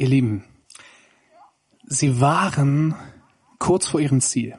[0.00, 0.44] Ihr Lieben,
[1.84, 2.94] sie waren
[3.58, 4.58] kurz vor ihrem Ziel.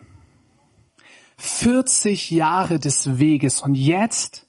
[1.37, 4.45] 40 Jahre des Weges und jetzt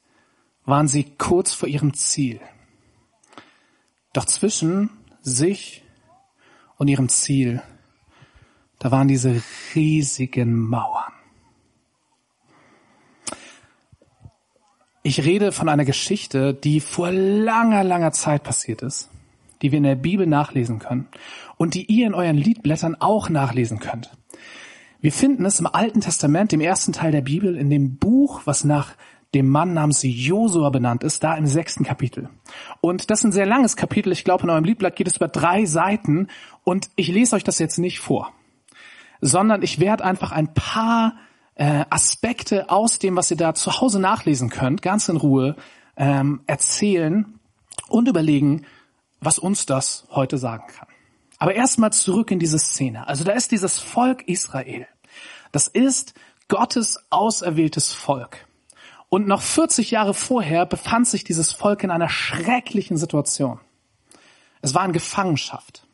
[0.66, 2.42] waren sie kurz vor ihrem Ziel.
[4.12, 4.90] Doch zwischen
[5.22, 5.82] sich
[6.76, 7.62] und ihrem Ziel,
[8.78, 9.42] da waren diese
[9.74, 11.14] riesigen Mauern.
[15.02, 19.08] Ich rede von einer Geschichte, die vor langer, langer Zeit passiert ist,
[19.62, 21.08] die wir in der Bibel nachlesen können
[21.56, 24.10] und die ihr in euren Liedblättern auch nachlesen könnt.
[25.00, 28.64] Wir finden es im Alten Testament, dem ersten Teil der Bibel, in dem Buch, was
[28.64, 28.94] nach
[29.34, 32.28] dem Mann namens Josua benannt ist, da im sechsten Kapitel.
[32.80, 34.12] Und das ist ein sehr langes Kapitel.
[34.12, 36.28] Ich glaube, in eurem Liedblatt geht es über drei Seiten.
[36.64, 38.32] Und ich lese euch das jetzt nicht vor,
[39.20, 41.14] sondern ich werde einfach ein paar
[41.54, 45.56] äh, Aspekte aus dem, was ihr da zu Hause nachlesen könnt, ganz in Ruhe
[45.96, 47.38] ähm, erzählen
[47.88, 48.66] und überlegen,
[49.22, 50.88] was uns das heute sagen kann.
[51.38, 53.06] Aber erstmal zurück in diese Szene.
[53.08, 54.86] Also da ist dieses Volk Israel.
[55.52, 56.14] Das ist
[56.48, 58.46] Gottes auserwähltes Volk.
[59.08, 63.60] Und noch 40 Jahre vorher befand sich dieses Volk in einer schrecklichen Situation.
[64.60, 65.86] Es war in Gefangenschaft.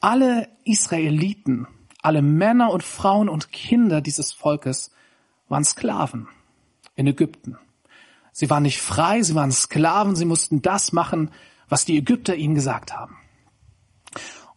[0.00, 1.66] Alle Israeliten,
[2.00, 4.90] alle Männer und Frauen und Kinder dieses Volkes
[5.48, 6.28] waren Sklaven
[6.94, 7.58] in Ägypten.
[8.32, 11.32] Sie waren nicht frei, sie waren Sklaven, sie mussten das machen,
[11.68, 13.16] was die Ägypter ihnen gesagt haben.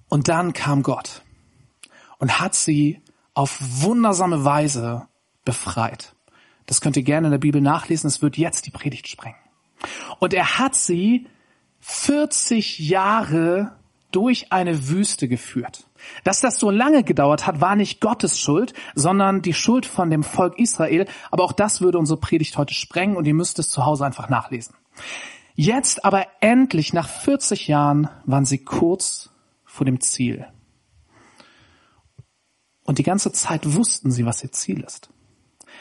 [0.07, 1.23] Und dann kam Gott
[2.17, 3.01] und hat sie
[3.33, 5.07] auf wundersame Weise
[5.45, 6.15] befreit.
[6.65, 9.37] Das könnt ihr gerne in der Bibel nachlesen, es wird jetzt die Predigt sprengen.
[10.19, 11.27] Und er hat sie
[11.79, 13.75] 40 Jahre
[14.11, 15.87] durch eine Wüste geführt.
[16.23, 20.23] Dass das so lange gedauert hat, war nicht Gottes Schuld, sondern die Schuld von dem
[20.23, 21.07] Volk Israel.
[21.29, 24.29] Aber auch das würde unsere Predigt heute sprengen und ihr müsst es zu Hause einfach
[24.29, 24.75] nachlesen.
[25.55, 29.31] Jetzt aber endlich, nach 40 Jahren, waren sie kurz
[29.65, 30.47] vor dem Ziel.
[32.83, 35.09] Und die ganze Zeit wussten sie, was ihr Ziel ist.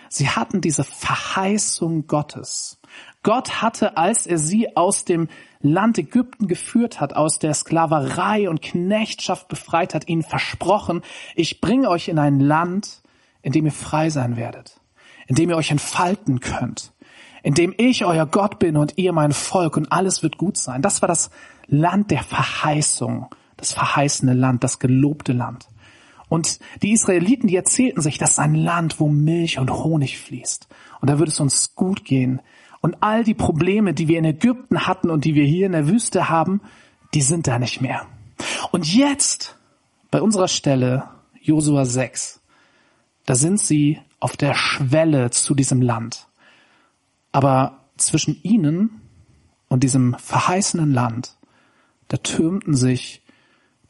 [0.09, 2.81] Sie hatten diese Verheißung Gottes.
[3.23, 5.29] Gott hatte, als er sie aus dem
[5.61, 11.03] Land Ägypten geführt hat, aus der Sklaverei und Knechtschaft befreit hat, ihnen versprochen,
[11.35, 13.03] ich bringe euch in ein Land,
[13.43, 14.81] in dem ihr frei sein werdet,
[15.27, 16.93] in dem ihr euch entfalten könnt,
[17.43, 20.83] in dem ich euer Gott bin und ihr mein Volk und alles wird gut sein.
[20.83, 21.31] Das war das
[21.67, 25.69] Land der Verheißung, das verheißene Land, das gelobte Land.
[26.29, 30.69] Und die Israeliten, die erzählten sich, das ist ein Land, wo Milch und Honig fließt.
[31.01, 32.41] Und da würde es uns gut gehen.
[32.81, 35.89] Und all die Probleme, die wir in Ägypten hatten und die wir hier in der
[35.89, 36.61] Wüste haben,
[37.15, 38.07] die sind da nicht mehr.
[38.71, 39.57] Und jetzt,
[40.11, 41.09] bei unserer Stelle,
[41.43, 42.41] Josua 6,
[43.27, 46.29] da sind sie auf der Schwelle zu diesem Land.
[47.33, 49.01] Aber zwischen ihnen
[49.69, 51.37] und diesem verheißenen Land,
[52.09, 53.23] da türmten sich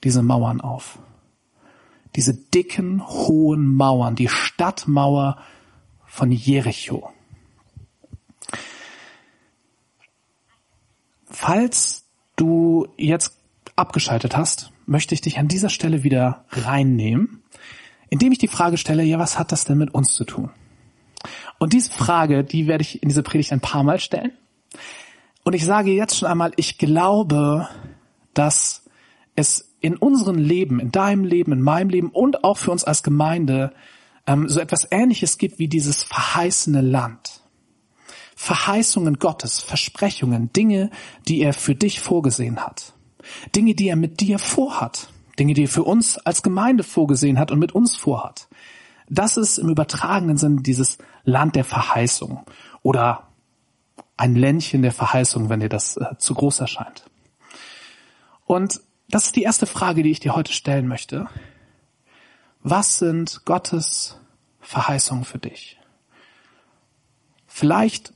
[0.03, 0.99] diese Mauern auf
[2.17, 5.39] diese dicken, hohen Mauern, die Stadtmauer
[6.07, 7.11] von Jericho.
[11.27, 12.05] Falls
[12.37, 13.39] du jetzt
[13.77, 17.43] abgeschaltet hast, möchte ich dich an dieser Stelle wieder reinnehmen,
[18.09, 20.51] indem ich die Frage stelle, ja, was hat das denn mit uns zu tun?
[21.59, 24.33] Und diese Frage, die werde ich in dieser Predigt ein paar Mal stellen.
[25.45, 27.69] Und ich sage jetzt schon einmal, ich glaube,
[28.35, 28.85] dass
[29.35, 33.03] es in unserem Leben, in deinem Leben, in meinem Leben und auch für uns als
[33.03, 33.73] Gemeinde
[34.27, 37.41] ähm, so etwas Ähnliches gibt wie dieses verheißene Land.
[38.37, 40.91] Verheißungen Gottes, Versprechungen, Dinge,
[41.29, 42.95] die er für dich vorgesehen hat.
[43.55, 45.09] Dinge, die er mit dir vorhat.
[45.39, 48.49] Dinge, die er für uns als Gemeinde vorgesehen hat und mit uns vorhat.
[49.11, 52.47] Das ist im übertragenen Sinn dieses Land der Verheißung
[52.83, 53.29] oder
[54.17, 57.05] ein Ländchen der Verheißung, wenn dir das äh, zu groß erscheint.
[58.47, 61.27] Und das ist die erste Frage, die ich dir heute stellen möchte.
[62.63, 64.21] Was sind Gottes
[64.61, 65.79] Verheißungen für dich?
[67.47, 68.13] Vielleicht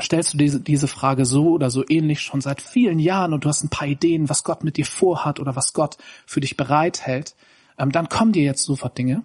[0.00, 3.48] stellst du diese, diese Frage so oder so ähnlich schon seit vielen Jahren und du
[3.48, 5.96] hast ein paar Ideen, was Gott mit dir vorhat oder was Gott
[6.26, 7.36] für dich bereithält.
[7.78, 9.22] Ähm, dann kommen dir jetzt sofort Dinge.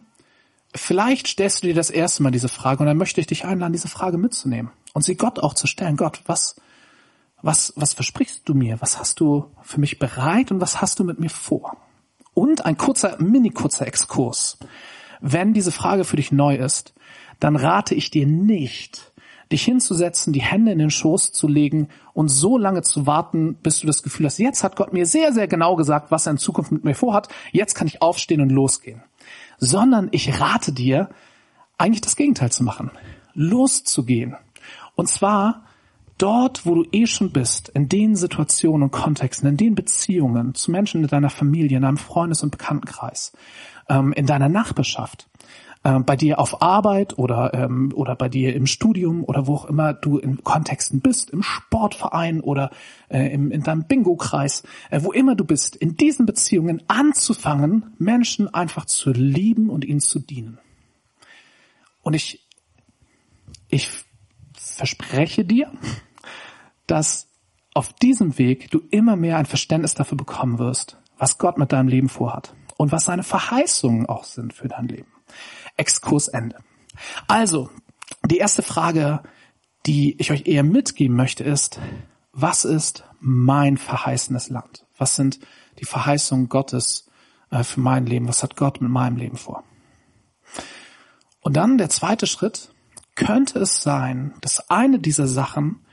[0.75, 3.73] Vielleicht stellst du dir das erste Mal diese Frage und dann möchte ich dich einladen,
[3.73, 5.97] diese Frage mitzunehmen und sie Gott auch zu stellen.
[5.97, 6.55] Gott, was
[7.41, 8.81] was, was versprichst du mir?
[8.81, 11.77] Was hast du für mich bereit und was hast du mit mir vor?
[12.33, 14.57] Und ein kurzer, mini kurzer Exkurs.
[15.21, 16.93] Wenn diese Frage für dich neu ist,
[17.39, 19.13] dann rate ich dir nicht,
[19.51, 23.79] dich hinzusetzen, die Hände in den Schoß zu legen und so lange zu warten, bis
[23.79, 26.37] du das Gefühl hast, jetzt hat Gott mir sehr, sehr genau gesagt, was er in
[26.37, 29.03] Zukunft mit mir vorhat, jetzt kann ich aufstehen und losgehen.
[29.57, 31.09] Sondern ich rate dir,
[31.77, 32.91] eigentlich das Gegenteil zu machen.
[33.33, 34.35] Loszugehen.
[34.95, 35.63] Und zwar
[36.17, 40.71] dort, wo du eh schon bist, in den Situationen und Kontexten, in den Beziehungen zu
[40.71, 43.33] Menschen in deiner Familie, in deinem Freundes- und Bekanntenkreis,
[43.89, 45.27] ähm, in deiner Nachbarschaft,
[45.87, 49.65] äh, bei dir auf Arbeit oder, ähm, oder bei dir im Studium oder wo auch
[49.65, 52.71] immer du in Kontexten bist, im Sportverein oder
[53.07, 58.53] äh, im, in deinem Bingo-Kreis, äh, wo immer du bist, in diesen Beziehungen anzufangen, Menschen
[58.53, 60.59] einfach zu lieben und ihnen zu dienen.
[62.03, 62.45] Und ich,
[63.69, 63.89] ich
[64.55, 65.71] verspreche dir,
[66.85, 67.29] dass
[67.73, 71.87] auf diesem Weg du immer mehr ein Verständnis dafür bekommen wirst, was Gott mit deinem
[71.87, 75.16] Leben vorhat und was seine Verheißungen auch sind für dein Leben.
[75.75, 76.57] Exkurs Ende.
[77.27, 77.69] Also,
[78.25, 79.23] die erste Frage,
[79.85, 81.79] die ich euch eher mitgeben möchte, ist,
[82.31, 84.85] was ist mein verheißenes Land?
[84.97, 85.39] Was sind
[85.79, 87.09] die Verheißungen Gottes
[87.51, 88.27] äh, für mein Leben?
[88.27, 89.63] Was hat Gott mit meinem Leben vor?
[91.41, 92.71] Und dann der zweite Schritt,
[93.15, 95.85] könnte es sein, dass eine dieser Sachen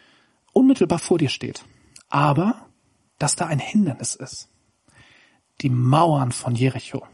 [0.52, 1.64] unmittelbar vor dir steht,
[2.10, 2.66] aber
[3.18, 4.50] dass da ein Hindernis ist.
[5.62, 7.06] Die Mauern von Jericho.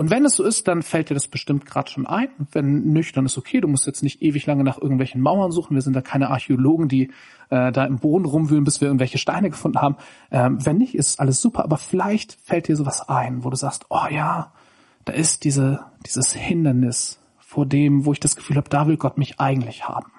[0.00, 2.30] Und wenn es so ist, dann fällt dir das bestimmt gerade schon ein.
[2.52, 5.74] Wenn nüchtern ist okay, du musst jetzt nicht ewig lange nach irgendwelchen Mauern suchen.
[5.74, 7.10] Wir sind da keine Archäologen, die
[7.50, 9.96] äh, da im Boden rumwühlen, bis wir irgendwelche Steine gefunden haben.
[10.30, 11.64] Ähm, wenn nicht, ist alles super.
[11.64, 14.54] Aber vielleicht fällt dir sowas ein, wo du sagst, oh ja,
[15.04, 19.18] da ist diese, dieses Hindernis vor dem, wo ich das Gefühl habe, da will Gott
[19.18, 20.12] mich eigentlich haben.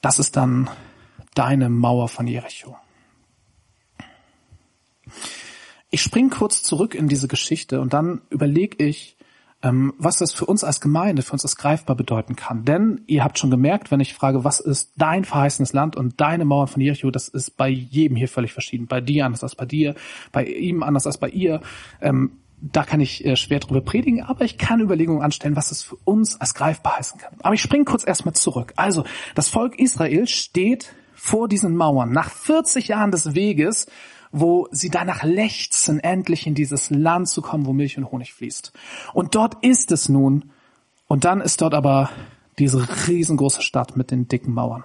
[0.00, 0.70] Das ist dann
[1.34, 2.76] deine Mauer von Jericho.
[5.90, 9.16] Ich spring kurz zurück in diese Geschichte und dann überlege ich,
[9.62, 12.64] ähm, was das für uns als Gemeinde, für uns als greifbar bedeuten kann.
[12.64, 16.44] Denn ihr habt schon gemerkt, wenn ich frage, was ist dein verheißenes Land und deine
[16.44, 18.86] Mauern von Jericho, das ist bei jedem hier völlig verschieden.
[18.86, 19.94] Bei dir anders als bei dir,
[20.30, 21.60] bei ihm anders als bei ihr.
[22.00, 25.82] Ähm, da kann ich äh, schwer drüber predigen, aber ich kann Überlegungen anstellen, was es
[25.82, 27.34] für uns als greifbar heißen kann.
[27.40, 28.72] Aber ich springe kurz erstmal zurück.
[28.76, 29.04] Also,
[29.34, 32.12] das Volk Israel steht vor diesen Mauern.
[32.12, 33.86] Nach 40 Jahren des Weges
[34.30, 38.72] wo sie danach lechzen, endlich in dieses Land zu kommen, wo Milch und Honig fließt.
[39.14, 40.50] Und dort ist es nun.
[41.06, 42.10] Und dann ist dort aber
[42.58, 44.84] diese riesengroße Stadt mit den dicken Mauern.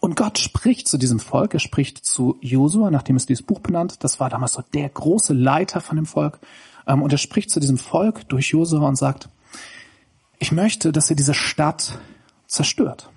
[0.00, 4.04] Und Gott spricht zu diesem Volk, er spricht zu Josua, nachdem es dieses Buch benannt,
[4.04, 6.38] das war damals so der große Leiter von dem Volk,
[6.86, 9.28] ähm, und er spricht zu diesem Volk durch Josua und sagt,
[10.38, 11.98] ich möchte, dass ihr diese Stadt
[12.46, 13.10] zerstört.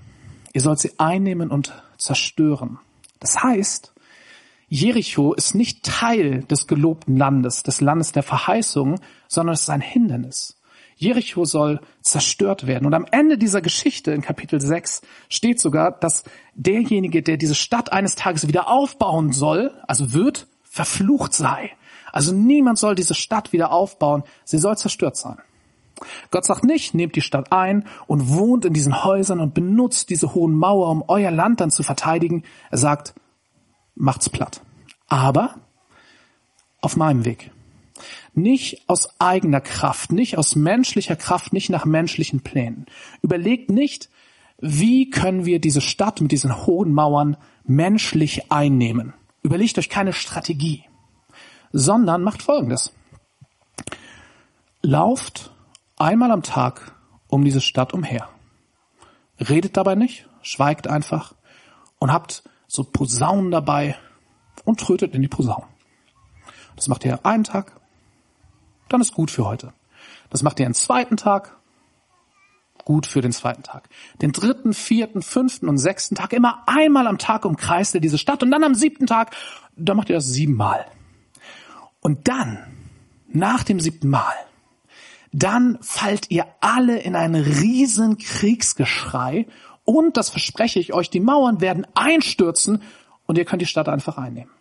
[0.54, 2.80] Ihr sollt sie einnehmen und zerstören.
[3.19, 3.94] Das heißt,
[4.73, 9.81] Jericho ist nicht Teil des gelobten Landes, des Landes der Verheißung, sondern es ist ein
[9.81, 10.62] Hindernis.
[10.95, 12.85] Jericho soll zerstört werden.
[12.85, 16.23] Und am Ende dieser Geschichte in Kapitel 6 steht sogar, dass
[16.56, 21.71] derjenige, der diese Stadt eines Tages wieder aufbauen soll, also wird, verflucht sei.
[22.13, 25.39] Also niemand soll diese Stadt wieder aufbauen, sie soll zerstört sein.
[26.31, 30.33] Gott sagt nicht, nehmt die Stadt ein und wohnt in diesen Häusern und benutzt diese
[30.33, 32.44] hohen Mauer, um euer Land dann zu verteidigen.
[32.69, 33.13] Er sagt,
[33.96, 34.62] macht's platt.
[35.08, 35.56] Aber
[36.82, 37.52] auf meinem Weg.
[38.34, 42.86] Nicht aus eigener Kraft, nicht aus menschlicher Kraft, nicht nach menschlichen Plänen.
[43.22, 44.10] Überlegt nicht,
[44.60, 49.14] wie können wir diese Stadt mit diesen hohen Mauern menschlich einnehmen.
[49.44, 50.84] Überlegt euch keine Strategie,
[51.72, 52.94] sondern macht Folgendes.
[54.82, 55.52] Lauft
[55.98, 56.96] einmal am Tag
[57.28, 58.30] um diese Stadt umher.
[59.40, 61.34] Redet dabei nicht, schweigt einfach
[62.00, 63.97] und habt so Posaunen dabei
[64.63, 65.68] und trötet in die Posaunen.
[66.78, 67.73] Das macht ihr einen Tag,
[68.87, 69.73] dann ist gut für heute.
[70.30, 71.57] Das macht ihr einen zweiten Tag,
[72.85, 73.90] gut für den zweiten Tag.
[74.21, 78.42] Den dritten, vierten, fünften und sechsten Tag, immer einmal am Tag umkreist ihr diese Stadt
[78.42, 79.35] und dann am siebten Tag,
[79.75, 80.85] da macht ihr das siebenmal.
[81.99, 82.57] Und dann,
[83.28, 84.33] nach dem siebten Mal,
[85.33, 89.45] dann fallt ihr alle in ein riesen Kriegsgeschrei
[89.83, 92.83] und, das verspreche ich euch, die Mauern werden einstürzen
[93.26, 94.52] und ihr könnt die Stadt einfach einnehmen.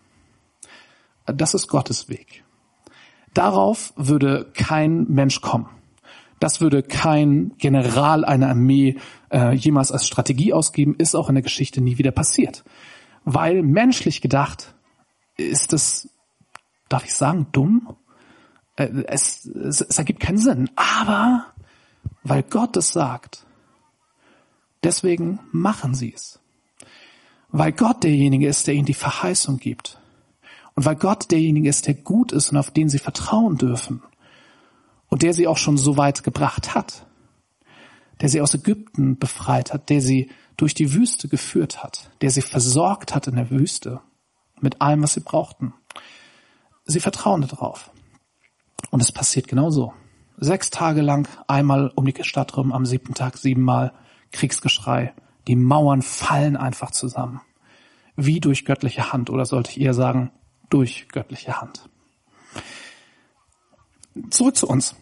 [1.26, 2.44] Das ist Gottes Weg.
[3.34, 5.68] Darauf würde kein Mensch kommen.
[6.40, 8.96] Das würde kein General einer Armee
[9.30, 12.64] äh, jemals als Strategie ausgeben, ist auch in der Geschichte nie wieder passiert.
[13.24, 14.74] Weil menschlich gedacht
[15.36, 16.08] ist es,
[16.88, 17.96] darf ich sagen, dumm?
[18.76, 20.70] Äh, es, es, es ergibt keinen Sinn.
[20.76, 21.46] Aber
[22.22, 23.46] weil Gott es sagt,
[24.82, 26.40] Deswegen machen sie es.
[27.48, 29.98] Weil Gott derjenige ist, der ihnen die Verheißung gibt.
[30.74, 34.02] Und weil Gott derjenige ist, der gut ist und auf den sie vertrauen dürfen.
[35.08, 37.06] Und der sie auch schon so weit gebracht hat.
[38.20, 42.42] Der sie aus Ägypten befreit hat, der sie durch die Wüste geführt hat, der sie
[42.42, 44.00] versorgt hat in der Wüste
[44.60, 45.72] mit allem, was sie brauchten.
[46.84, 47.90] Sie vertrauen darauf.
[48.90, 49.92] Und es passiert genau so.
[50.36, 53.92] Sechs Tage lang, einmal um die Stadt rum, am siebten Tag siebenmal
[54.32, 55.14] Kriegsgeschrei.
[55.46, 57.40] Die Mauern fallen einfach zusammen.
[58.16, 60.30] Wie durch göttliche Hand, oder sollte ich eher sagen,
[60.68, 61.88] durch göttliche Hand.
[64.30, 64.94] Zurück zu uns.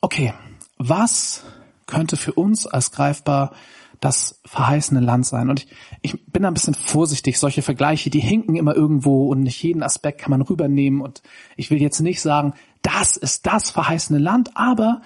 [0.00, 0.34] Okay,
[0.78, 1.44] was
[1.86, 3.52] könnte für uns als greifbar
[4.00, 5.48] das verheißene Land sein.
[5.50, 5.68] Und ich,
[6.02, 7.38] ich bin da ein bisschen vorsichtig.
[7.38, 11.00] Solche Vergleiche, die hinken immer irgendwo und nicht jeden Aspekt kann man rübernehmen.
[11.00, 11.22] Und
[11.56, 15.02] ich will jetzt nicht sagen, das ist das verheißene Land, aber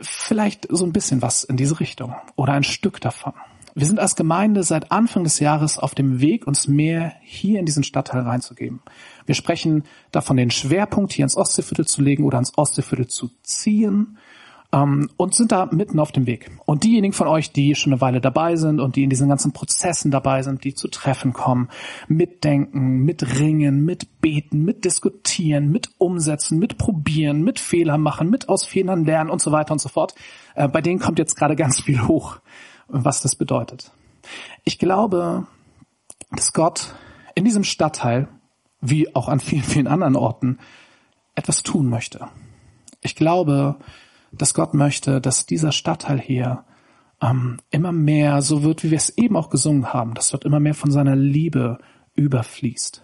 [0.00, 3.32] vielleicht so ein bisschen was in diese Richtung oder ein Stück davon.
[3.74, 7.66] Wir sind als Gemeinde seit Anfang des Jahres auf dem Weg, uns mehr hier in
[7.66, 8.80] diesen Stadtteil reinzugeben.
[9.24, 14.18] Wir sprechen davon, den Schwerpunkt hier ins Ostseeviertel zu legen oder ans Ostseeviertel zu ziehen
[14.72, 16.50] ähm, und sind da mitten auf dem Weg.
[16.66, 19.52] Und diejenigen von euch, die schon eine Weile dabei sind und die in diesen ganzen
[19.52, 21.68] Prozessen dabei sind, die zu Treffen kommen,
[22.06, 29.30] mitdenken, mitringen, mitbeten, mitdiskutieren, mit umsetzen, mit probieren, mit Fehler machen, mit aus Fehlern lernen
[29.30, 30.14] und so weiter und so fort,
[30.54, 32.38] äh, bei denen kommt jetzt gerade ganz viel hoch,
[32.88, 33.92] was das bedeutet.
[34.64, 35.46] Ich glaube,
[36.30, 36.94] dass Gott
[37.34, 38.28] in diesem Stadtteil,
[38.80, 40.58] wie auch an vielen, vielen anderen Orten,
[41.34, 42.28] etwas tun möchte.
[43.00, 43.76] Ich glaube,
[44.32, 46.64] dass Gott möchte, dass dieser Stadtteil hier
[47.20, 50.60] ähm, immer mehr so wird, wie wir es eben auch gesungen haben, dass dort immer
[50.60, 51.78] mehr von seiner Liebe
[52.14, 53.02] überfließt,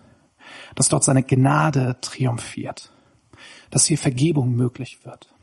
[0.74, 2.92] dass dort seine Gnade triumphiert,
[3.70, 5.34] dass hier Vergebung möglich wird,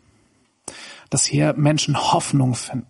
[1.09, 2.87] dass hier Menschen Hoffnung finden.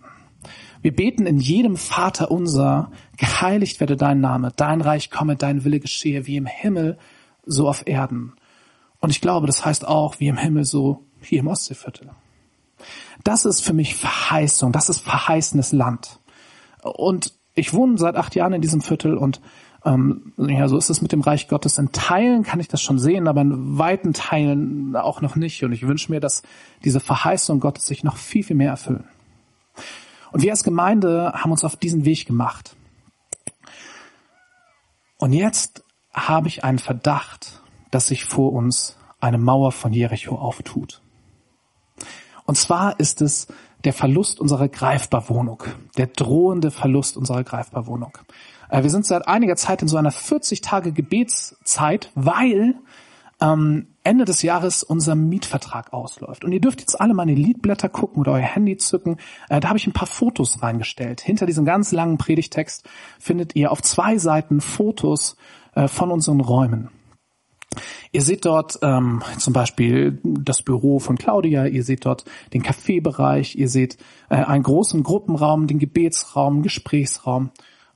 [0.82, 5.80] Wir beten in jedem Vater unser, geheiligt werde dein Name, dein Reich komme, dein Wille
[5.80, 6.98] geschehe, wie im Himmel,
[7.46, 8.34] so auf Erden.
[9.00, 12.10] Und ich glaube, das heißt auch, wie im Himmel, so hier im Ostseeviertel.
[13.24, 16.20] Das ist für mich Verheißung, das ist verheißenes Land.
[16.84, 19.42] Und ich wohne seit acht Jahren in diesem Viertel und
[19.84, 21.78] ähm, ja, so ist es mit dem Reich Gottes.
[21.78, 25.64] In Teilen kann ich das schon sehen, aber in weiten Teilen auch noch nicht.
[25.64, 26.44] Und ich wünsche mir, dass
[26.84, 29.06] diese Verheißung Gottes sich noch viel, viel mehr erfüllen.
[30.32, 32.76] Und wir als Gemeinde haben uns auf diesen Weg gemacht.
[35.18, 35.84] Und jetzt
[36.14, 41.02] habe ich einen Verdacht, dass sich vor uns eine Mauer von Jericho auftut.
[42.46, 43.48] Und zwar ist es
[43.84, 45.64] der Verlust unserer Greifbarwohnung,
[45.98, 48.18] der drohende Verlust unserer Greifbarwohnung.
[48.70, 52.76] Äh, wir sind seit einiger Zeit in so einer 40 Tage Gebetszeit, weil
[53.42, 56.46] ähm, Ende des Jahres unser Mietvertrag ausläuft.
[56.46, 59.18] Und ihr dürft jetzt alle mal in die Liedblätter gucken oder euer Handy zücken.
[59.50, 61.22] Äh, da habe ich ein paar Fotos reingestellt.
[61.22, 62.88] Hinter diesem ganz langen Predigtext
[63.20, 65.36] findet ihr auf zwei Seiten Fotos
[65.76, 66.90] äh, von unseren Räumen.
[68.12, 73.56] Ihr seht dort ähm, zum Beispiel das Büro von Claudia, ihr seht dort den Kaffeebereich,
[73.56, 73.98] ihr seht
[74.30, 77.52] äh, einen großen Gruppenraum, den Gebetsraum, Gesprächsraum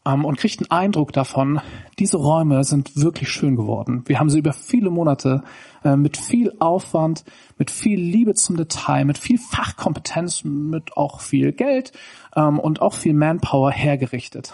[0.06, 1.60] ähm, und kriegt einen Eindruck davon,
[2.00, 4.04] diese Räume sind wirklich schön geworden.
[4.06, 5.44] Wir haben sie über viele Monate
[5.84, 7.26] äh, mit viel Aufwand,
[7.58, 11.92] mit viel Liebe zum Detail, mit viel Fachkompetenz, mit auch viel Geld
[12.36, 14.54] ähm, und auch viel Manpower hergerichtet.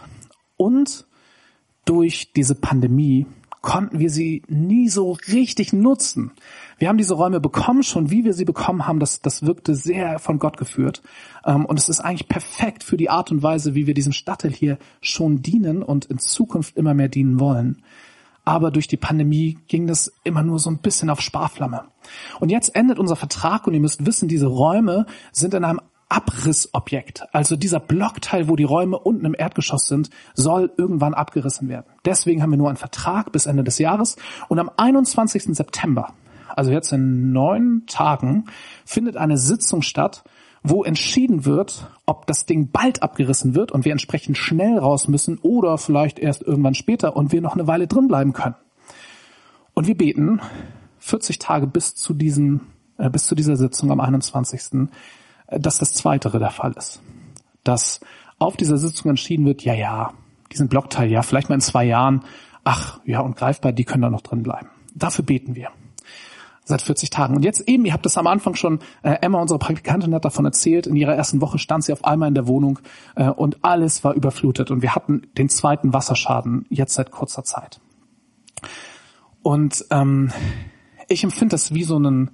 [0.58, 1.06] Und
[1.86, 3.25] durch diese Pandemie
[3.62, 6.32] konnten wir sie nie so richtig nutzen.
[6.80, 10.20] Wir haben diese Räume bekommen, schon wie wir sie bekommen haben, das, das wirkte sehr
[10.20, 11.03] von Gott geführt.
[11.46, 14.51] Ähm, und es ist eigentlich perfekt für die Art und Weise, wie wir diesem Stadtteil
[14.51, 17.84] hier schon dienen und in Zukunft immer mehr dienen wollen.
[18.44, 21.84] Aber durch die Pandemie ging das immer nur so ein bisschen auf Sparflamme.
[22.39, 25.80] Und jetzt endet unser Vertrag und ihr müsst wissen, diese Räume sind in einem
[26.12, 27.24] Abrissobjekt.
[27.32, 31.86] Also dieser Blockteil, wo die Räume unten im Erdgeschoss sind, soll irgendwann abgerissen werden.
[32.03, 34.18] Deswegen haben wir nur einen Vertrag bis Ende des Jahres
[34.50, 35.56] und am 21.
[35.56, 36.13] September,
[36.53, 38.46] also jetzt in neun Tagen,
[38.84, 40.25] findet eine Sitzung statt,
[40.63, 45.38] wo entschieden wird, ob das Ding bald abgerissen wird und wir entsprechend schnell raus müssen
[45.38, 48.56] oder vielleicht erst irgendwann später und wir noch eine Weile drin bleiben können.
[49.74, 50.41] Und wir beten
[51.00, 54.62] 40 Tage bis zu diesem, äh, bis zu dieser Sitzung am 21
[55.51, 57.01] dass das Zweitere der Fall ist.
[57.63, 58.00] Dass
[58.39, 60.13] auf dieser Sitzung entschieden wird, ja, ja,
[60.51, 62.24] diesen Blockteil, ja, vielleicht mal in zwei Jahren,
[62.63, 64.70] ach, ja, und greifbar, die können da noch drin bleiben.
[64.93, 65.70] Dafür beten wir.
[66.63, 67.36] Seit 40 Tagen.
[67.36, 70.46] Und jetzt eben, ihr habt das am Anfang schon, äh, Emma, unsere Praktikantin, hat davon
[70.46, 72.79] erzählt, in ihrer ersten Woche stand sie auf einmal in der Wohnung
[73.15, 74.70] äh, und alles war überflutet.
[74.70, 77.79] Und wir hatten den zweiten Wasserschaden jetzt seit kurzer Zeit.
[79.41, 80.31] Und ähm,
[81.08, 82.31] ich empfinde das wie so einen,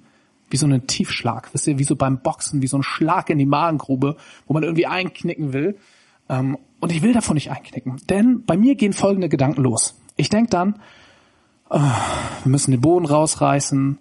[0.50, 3.38] wie so einen Tiefschlag, wisst ihr, wie so beim Boxen, wie so ein Schlag in
[3.38, 5.76] die Magengrube, wo man irgendwie einknicken will.
[6.28, 10.00] Ähm, und ich will davon nicht einknicken, denn bei mir gehen folgende Gedanken los.
[10.16, 10.80] Ich denke dann,
[11.70, 13.98] oh, wir müssen den Boden rausreißen,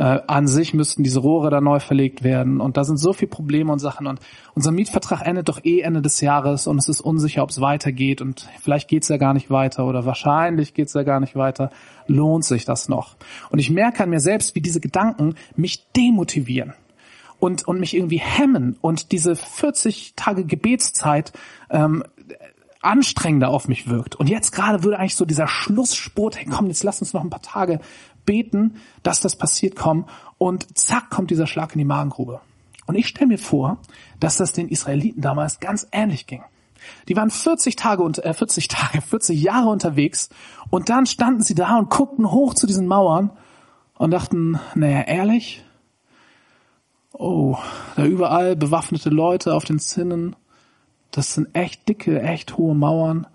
[0.00, 3.28] äh, an sich müssten diese Rohre da neu verlegt werden und da sind so viele
[3.28, 4.18] Probleme und Sachen und
[4.54, 8.22] unser Mietvertrag endet doch eh Ende des Jahres und es ist unsicher, ob es weitergeht
[8.22, 11.70] und vielleicht geht's ja gar nicht weiter oder wahrscheinlich geht's ja gar nicht weiter.
[12.06, 13.16] Lohnt sich das noch?
[13.50, 16.72] Und ich merke an mir selbst, wie diese Gedanken mich demotivieren.
[17.38, 21.32] und, und mich irgendwie hemmen und diese 40 Tage Gebetszeit
[21.70, 22.04] ähm,
[22.82, 24.16] anstrengender auf mich wirkt.
[24.16, 27.30] Und jetzt gerade würde eigentlich so dieser Schlussspurt, hey komm, jetzt lass uns noch ein
[27.30, 27.80] paar Tage
[28.24, 30.06] beten, dass das passiert kommen.
[30.38, 32.40] Und zack, kommt dieser Schlag in die Magengrube.
[32.86, 33.78] Und ich stelle mir vor,
[34.18, 36.42] dass das den Israeliten damals ganz ähnlich ging.
[37.08, 40.28] Die waren 40 Tage und äh, 40 Tage, 40 Jahre unterwegs
[40.70, 43.30] und dann standen sie da und guckten hoch zu diesen Mauern
[43.94, 45.64] und dachten, naja, ehrlich?
[47.12, 47.58] Oh,
[47.96, 50.36] da überall bewaffnete Leute auf den Zinnen.
[51.10, 53.26] Das sind echt dicke, echt hohe Mauern.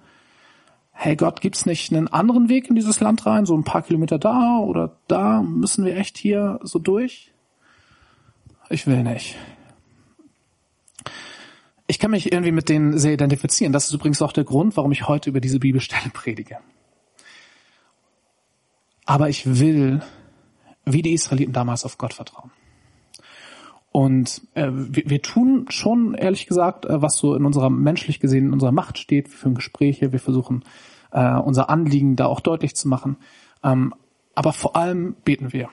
[1.05, 3.45] Hey Gott, gibt's nicht einen anderen Weg in dieses Land rein?
[3.45, 5.43] So ein paar Kilometer da oder da?
[5.43, 7.31] Müssen wir echt hier so durch?
[8.71, 9.37] Ich will nicht.
[11.85, 13.71] Ich kann mich irgendwie mit denen sehr identifizieren.
[13.71, 16.57] Das ist übrigens auch der Grund, warum ich heute über diese Bibelstelle predige.
[19.05, 20.01] Aber ich will,
[20.85, 22.49] wie die Israeliten damals, auf Gott vertrauen.
[23.91, 28.47] Und äh, wir, wir tun schon, ehrlich gesagt, äh, was so in unserer menschlich gesehen
[28.47, 29.29] in unserer Macht steht.
[29.29, 30.63] Wir führen Gespräche, wir versuchen
[31.15, 33.17] äh, unser Anliegen da auch deutlich zu machen.
[33.63, 33.93] Ähm,
[34.35, 35.69] aber vor allem beten wir.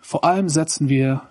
[0.00, 1.22] Vor allem setzen wir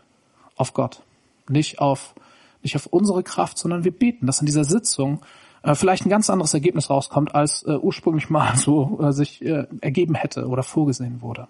[0.56, 1.04] auf Gott,
[1.48, 2.16] nicht auf
[2.64, 5.22] nicht auf unsere Kraft, sondern wir beten, dass in dieser Sitzung
[5.64, 9.66] äh, vielleicht ein ganz anderes Ergebnis rauskommt, als äh, ursprünglich mal so äh, sich äh,
[9.82, 11.48] ergeben hätte oder vorgesehen wurde.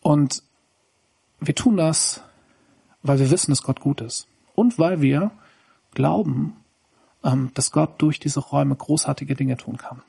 [0.00, 0.44] Und
[1.40, 2.22] wir tun das
[3.02, 4.26] weil wir wissen, dass Gott gut ist.
[4.54, 5.30] Und weil wir
[5.94, 6.56] glauben,
[7.24, 10.02] ähm, dass Gott durch diese Räume großartige Dinge tun kann.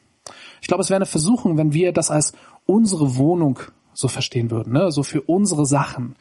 [0.61, 2.33] Ich glaube, es wäre eine Versuchung, wenn wir das als
[2.65, 3.59] unsere Wohnung
[3.93, 4.91] so verstehen würden, ne?
[4.91, 6.15] so für unsere Sachen.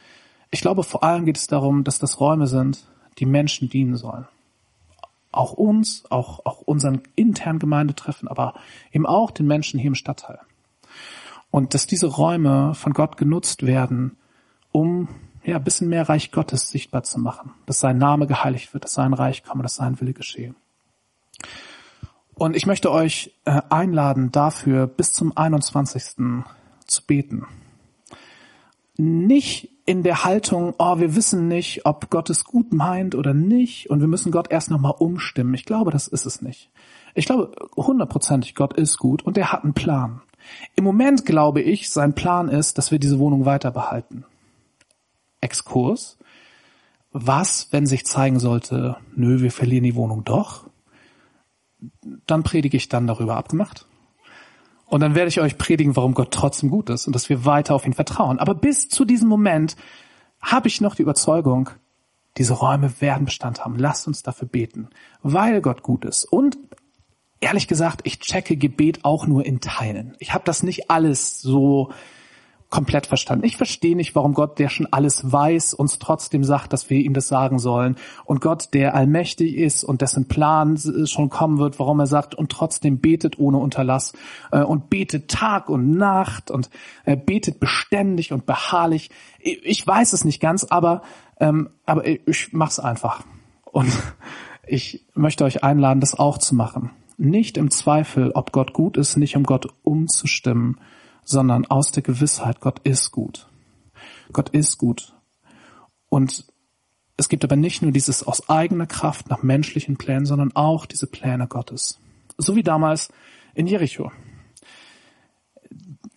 [0.49, 2.85] Ich glaube, vor allem geht es darum, dass das Räume sind,
[3.19, 4.27] die Menschen dienen sollen.
[5.31, 8.55] Auch uns, auch, auch unseren internen Gemeindetreffen, aber
[8.91, 10.39] eben auch den Menschen hier im Stadtteil.
[11.51, 14.17] Und dass diese Räume von Gott genutzt werden,
[14.71, 15.07] um
[15.43, 18.93] ja, ein bisschen mehr Reich Gottes sichtbar zu machen, dass sein Name geheiligt wird, dass
[18.93, 20.53] sein Reich komme, dass sein Wille geschehe.
[22.41, 26.03] Und ich möchte euch äh, einladen, dafür bis zum 21.
[26.87, 27.45] zu beten.
[28.97, 33.91] Nicht in der Haltung, oh, wir wissen nicht, ob Gott es gut meint oder nicht
[33.91, 35.53] und wir müssen Gott erst nochmal umstimmen.
[35.53, 36.71] Ich glaube, das ist es nicht.
[37.13, 40.23] Ich glaube hundertprozentig, Gott ist gut und er hat einen Plan.
[40.75, 44.25] Im Moment glaube ich, sein Plan ist, dass wir diese Wohnung weiter behalten.
[45.41, 46.17] Exkurs.
[47.11, 50.70] Was, wenn sich zeigen sollte, nö, wir verlieren die Wohnung doch?
[52.27, 53.87] Dann predige ich dann darüber abgemacht.
[54.85, 57.73] Und dann werde ich euch predigen, warum Gott trotzdem gut ist und dass wir weiter
[57.75, 58.39] auf ihn vertrauen.
[58.39, 59.77] Aber bis zu diesem Moment
[60.41, 61.69] habe ich noch die Überzeugung,
[62.37, 63.77] diese Räume werden Bestand haben.
[63.77, 64.89] Lasst uns dafür beten,
[65.21, 66.25] weil Gott gut ist.
[66.25, 66.57] Und
[67.39, 70.15] ehrlich gesagt, ich checke Gebet auch nur in Teilen.
[70.19, 71.91] Ich habe das nicht alles so
[72.71, 73.45] komplett verstanden.
[73.45, 77.13] Ich verstehe nicht, warum Gott, der schon alles weiß, uns trotzdem sagt, dass wir ihm
[77.13, 77.97] das sagen sollen.
[78.25, 82.49] Und Gott, der allmächtig ist und dessen Plan schon kommen wird, warum er sagt, und
[82.49, 84.13] trotzdem betet ohne Unterlass
[84.51, 86.69] äh, und betet Tag und Nacht und
[87.03, 89.11] äh, betet beständig und beharrlich.
[89.39, 91.01] Ich weiß es nicht ganz, aber,
[91.41, 93.23] ähm, aber ich mach's einfach.
[93.65, 93.91] Und
[94.65, 96.91] ich möchte euch einladen, das auch zu machen.
[97.17, 100.79] Nicht im Zweifel, ob Gott gut ist, nicht um Gott umzustimmen,
[101.23, 103.47] sondern aus der Gewissheit, Gott ist gut.
[104.33, 105.13] Gott ist gut.
[106.09, 106.45] Und
[107.17, 111.07] es gibt aber nicht nur dieses aus eigener Kraft nach menschlichen Plänen, sondern auch diese
[111.07, 111.99] Pläne Gottes.
[112.37, 113.09] So wie damals
[113.53, 114.11] in Jericho.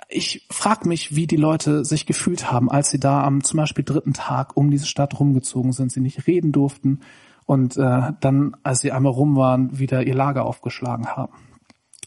[0.08, 3.84] Ich frage mich, wie die Leute sich gefühlt haben, als sie da am zum Beispiel
[3.84, 7.00] dritten Tag um diese Stadt rumgezogen sind, sie nicht reden durften
[7.46, 11.34] und äh, dann, als sie einmal rum waren, wieder ihr Lager aufgeschlagen haben.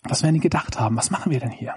[0.03, 0.95] Was werden die gedacht haben?
[0.95, 1.75] Was machen wir denn hier?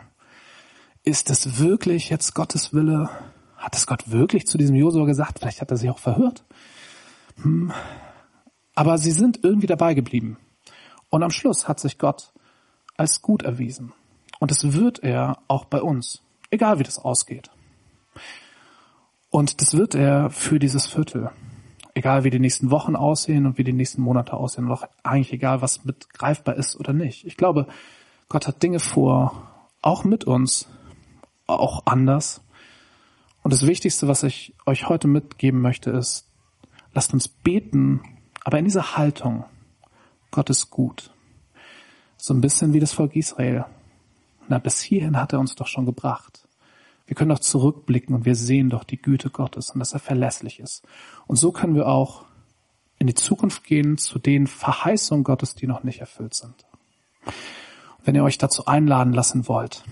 [1.02, 3.08] Ist es wirklich jetzt Gottes Wille?
[3.56, 5.38] Hat es Gott wirklich zu diesem Josua gesagt?
[5.38, 6.44] Vielleicht hat er sich auch verhört.
[7.42, 7.72] Hm.
[8.74, 10.36] Aber sie sind irgendwie dabei geblieben.
[11.08, 12.32] Und am Schluss hat sich Gott
[12.96, 13.92] als gut erwiesen.
[14.40, 17.50] Und das wird er auch bei uns, egal wie das ausgeht.
[19.30, 21.30] Und das wird er für dieses Viertel.
[21.94, 25.32] Egal wie die nächsten Wochen aussehen und wie die nächsten Monate aussehen und auch eigentlich
[25.32, 27.26] egal, was mit greifbar ist oder nicht.
[27.26, 27.66] Ich glaube,
[28.28, 29.48] Gott hat Dinge vor,
[29.82, 30.68] auch mit uns,
[31.58, 32.42] auch anders.
[33.42, 36.26] Und das Wichtigste, was ich euch heute mitgeben möchte, ist,
[36.92, 38.00] lasst uns beten,
[38.44, 39.44] aber in dieser Haltung,
[40.30, 41.10] Gott ist gut.
[42.16, 43.64] So ein bisschen wie das Volk Israel.
[44.48, 46.46] Na, bis hierhin hat er uns doch schon gebracht.
[47.06, 50.60] Wir können doch zurückblicken und wir sehen doch die Güte Gottes und dass er verlässlich
[50.60, 50.86] ist.
[51.26, 52.24] Und so können wir auch
[52.98, 56.66] in die Zukunft gehen zu den Verheißungen Gottes, die noch nicht erfüllt sind.
[58.04, 59.82] Wenn ihr euch dazu einladen lassen wollt,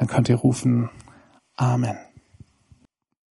[0.00, 0.88] dann könnt ihr rufen
[1.56, 1.98] Amen.